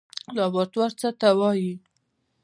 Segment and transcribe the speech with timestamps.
[0.35, 1.73] لابراتوار څه ته وایي؟